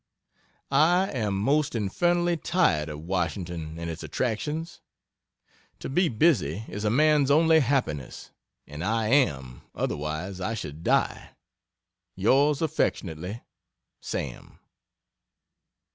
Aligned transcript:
I 0.71 1.11
am 1.11 1.37
most 1.37 1.75
infernally 1.75 2.35
tired 2.35 2.89
of 2.89 3.01
Wash. 3.01 3.35
and 3.37 3.77
its 3.77 4.01
"attractions." 4.01 4.81
To 5.77 5.89
be 5.89 6.09
busy 6.09 6.65
is 6.67 6.83
a 6.83 6.89
man's 6.89 7.29
only 7.29 7.59
happiness 7.59 8.31
and 8.65 8.83
I 8.83 9.09
am 9.09 9.61
otherwise 9.75 10.41
I 10.41 10.55
should 10.55 10.83
die 10.83 11.35
Yrs. 12.17 12.63
aff. 12.63 13.41
SAM. 13.99 14.57